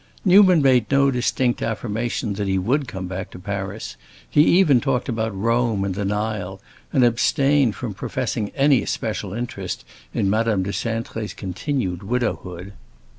Newman 0.25 0.63
made 0.63 0.89
no 0.89 1.11
distinct 1.11 1.61
affirmation 1.61 2.33
that 2.33 2.47
he 2.47 2.57
would 2.57 2.87
come 2.87 3.05
back 3.05 3.29
to 3.29 3.37
Paris; 3.37 3.97
he 4.27 4.41
even 4.41 4.81
talked 4.81 5.07
about 5.07 5.37
Rome 5.39 5.85
and 5.85 5.93
the 5.93 6.03
Nile, 6.05 6.59
and 6.91 7.03
abstained 7.05 7.75
from 7.75 7.93
professing 7.93 8.49
any 8.55 8.81
especial 8.81 9.31
interest 9.31 9.85
in 10.11 10.27
Madame 10.27 10.63
de 10.63 10.71
Cintré's 10.71 11.35
continued 11.35 12.01
widowhood. 12.01 12.73